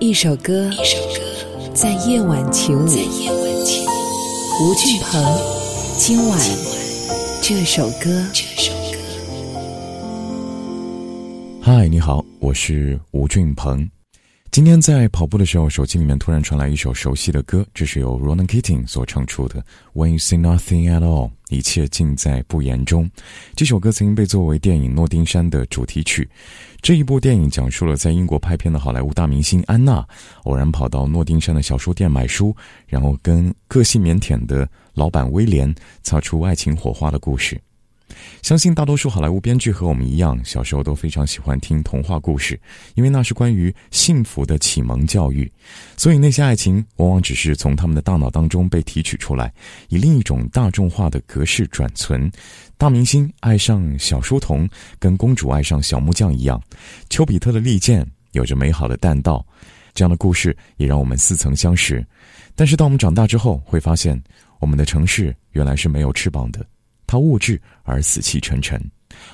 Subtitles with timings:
[0.00, 2.86] 一首歌，一首歌，在夜晚起舞。
[2.86, 3.90] 在夜晚起舞。
[4.62, 5.20] 吴俊鹏，
[5.96, 6.38] 今晚
[7.42, 8.24] 这首歌。
[8.32, 8.98] 这首歌。
[11.60, 13.90] 嗨，你好，我是吴俊鹏。
[14.58, 19.62] 今天在跑步的时候，手机里面突然传来一首熟悉的歌，这是由 Ronan Keating 所唱出的
[19.94, 23.08] 《When You Say Nothing at All》，一切尽在不言中。
[23.54, 26.28] 这首歌曾经被作为电影《诺丁山》的主题曲。
[26.82, 30.04] 这一部电影讲述了在英国拍片的好莱坞大明星安娜，
[30.42, 32.52] 偶然跑到诺丁山的小书店买书，
[32.88, 35.72] 然后跟个性腼腆的老板威廉
[36.02, 37.56] 擦出爱情火花的故事。
[38.42, 42.58] 相信大多数好莱坞编剧和我们一样，小时候都非常喜欢听童话故事，
[42.94, 45.50] 因为那是关于幸福的启蒙教育。
[45.96, 49.52] 所以那些爱情往往只是从他们的大脑当中被提取出来，
[49.88, 52.30] 以另一种大众化的格式转存。
[52.76, 56.62] 大明星爱上小书童，跟公主爱上小木匠一样。
[57.10, 59.44] 丘比特的利剑有着美好的弹道，
[59.94, 62.06] 这样的故事也让我们似曾相识。
[62.54, 64.20] 但是当我们长大之后，会发现
[64.60, 66.64] 我们的城市原来是没有翅膀的。
[67.08, 68.78] 它物质而死气沉沉，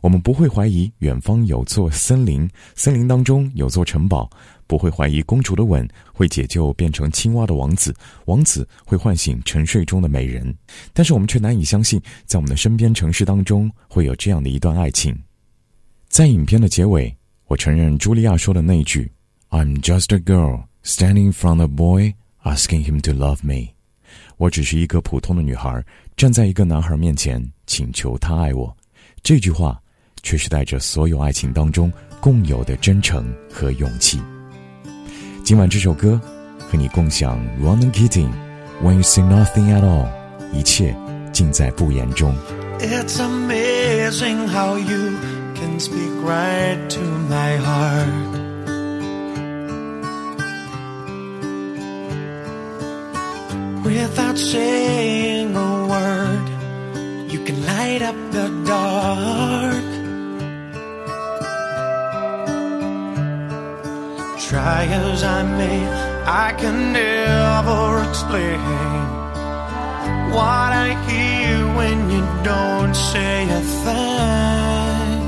[0.00, 4.26] 我们不会怀疑远方有座森林，森林当中有座城堡；
[4.66, 10.52] 不会怀疑公主的吻会解救变成青蛙的王子，王子会唤醒沉睡中的美人。
[10.94, 15.14] 但是我们却难以相信，在我们的身边城市当中会有这样的一段爱情。
[16.08, 17.14] 在影片的结尾，
[17.48, 19.12] 我承认茱莉亚说的那一句
[19.50, 23.74] ：“I'm just a girl standing front of a boy, asking him to love me。”
[24.38, 25.84] 我只是一个普通的女孩，
[26.18, 27.40] 站在一个男孩面前。
[27.64, 28.74] 请求他爱我，
[29.22, 29.78] 这句话
[30.22, 34.18] 却是带着所有爱情当中共有的真诚和勇气。
[35.44, 36.18] 今晚这首歌
[36.58, 38.32] 和你共享 Ronan Keating
[38.82, 40.08] When You Say Nothing at All，
[40.54, 40.96] 一切
[41.30, 42.34] 尽在不言中。
[42.80, 45.12] It's amazing how you
[45.54, 48.08] can speak right to my heart.
[53.84, 55.27] Without saying
[57.48, 59.88] can light up the dark.
[64.48, 65.80] Try as I may,
[66.44, 68.60] I can never explain
[70.36, 75.20] what I hear when you don't say a thing.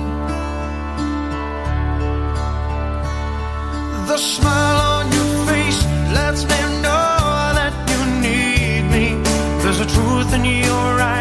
[4.10, 5.80] The smile on your face
[6.16, 7.16] lets me know
[7.58, 9.06] that you need me.
[9.62, 11.20] There's a truth in your eyes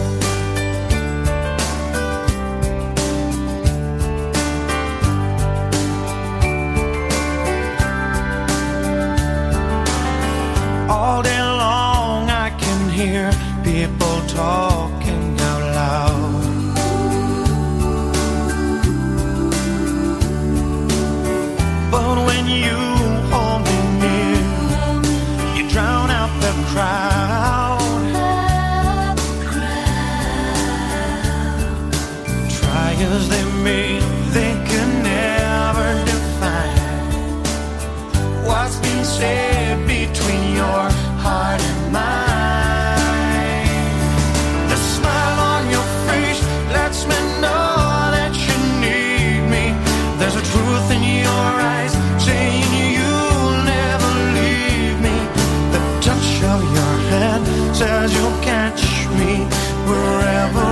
[14.33, 15.00] talk.
[57.81, 58.83] Says you'll catch
[59.17, 59.33] me
[59.89, 60.70] wherever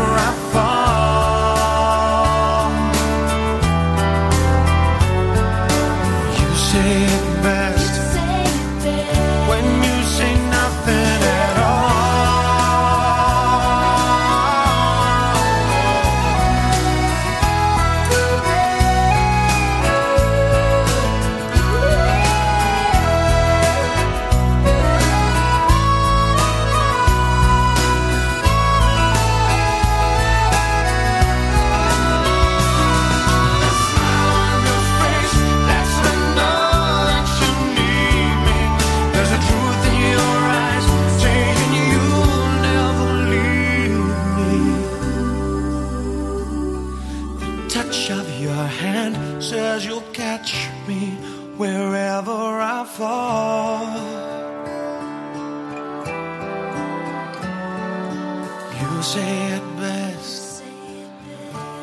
[58.79, 60.63] You say it best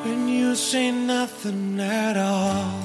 [0.05, 2.76] when you say nothing at all.